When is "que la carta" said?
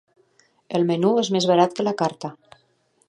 1.81-2.33